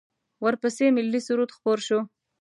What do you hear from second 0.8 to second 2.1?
ملی سرود خپور شو.